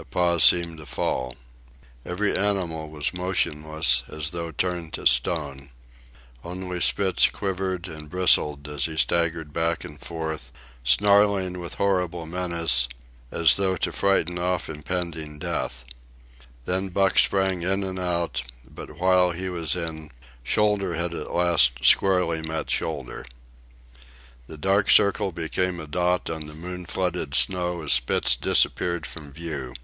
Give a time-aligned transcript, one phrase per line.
[0.00, 1.34] A pause seemed to fall.
[2.06, 5.70] Every animal was motionless as though turned to stone.
[6.44, 10.52] Only Spitz quivered and bristled as he staggered back and forth,
[10.84, 12.86] snarling with horrible menace,
[13.32, 15.84] as though to frighten off impending death.
[16.64, 20.12] Then Buck sprang in and out; but while he was in,
[20.44, 23.24] shoulder had at last squarely met shoulder.
[24.46, 29.32] The dark circle became a dot on the moon flooded snow as Spitz disappeared from
[29.32, 29.74] view.